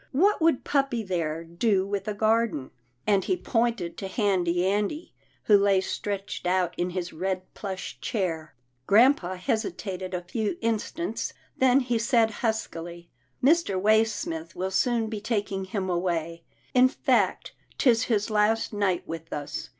What 0.13 0.41
would 0.41 0.63
puppy, 0.63 1.03
there, 1.03 1.43
do 1.43 1.85
with 1.85 2.07
a 2.07 2.15
garden?" 2.15 2.71
and 3.05 3.23
he 3.23 3.37
pointed 3.37 3.97
to 3.99 4.07
Handy 4.07 4.65
Andy 4.65 5.13
who 5.43 5.55
lay 5.55 5.79
stretched 5.79 6.47
out 6.47 6.73
in 6.75 6.89
his 6.89 7.13
red 7.13 7.43
plush 7.53 7.99
chair. 8.01 8.55
Grampa 8.87 9.35
hesitated 9.37 10.15
a 10.15 10.23
few 10.23 10.57
instants, 10.59 11.33
then 11.55 11.81
he 11.81 11.99
said 11.99 12.31
huskily," 12.41 13.11
Mr. 13.43 13.79
Waysmith 13.79 14.55
will 14.55 14.71
soon 14.71 15.05
be 15.05 15.21
taking 15.21 15.65
him 15.65 15.87
away— 15.87 16.45
in 16.73 16.87
fact 16.89 17.51
'tis 17.77 18.05
his 18.05 18.31
last 18.31 18.73
night 18.73 19.07
with 19.07 19.31
us. 19.31 19.69